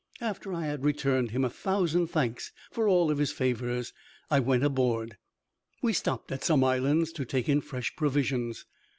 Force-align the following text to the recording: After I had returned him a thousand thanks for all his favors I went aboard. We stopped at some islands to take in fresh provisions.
After 0.19 0.51
I 0.51 0.65
had 0.65 0.83
returned 0.83 1.29
him 1.29 1.45
a 1.45 1.49
thousand 1.51 2.07
thanks 2.07 2.51
for 2.71 2.87
all 2.87 3.09
his 3.09 3.31
favors 3.31 3.93
I 4.31 4.39
went 4.39 4.63
aboard. 4.63 5.17
We 5.83 5.93
stopped 5.93 6.31
at 6.31 6.43
some 6.43 6.63
islands 6.63 7.11
to 7.11 7.23
take 7.23 7.47
in 7.47 7.61
fresh 7.61 7.95
provisions. 7.95 8.65